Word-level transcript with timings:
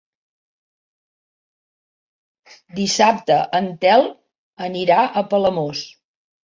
Dissabte 2.81 3.39
en 3.61 3.71
Telm 3.87 4.13
anirà 4.71 5.01
a 5.25 5.29
Palamós. 5.35 5.89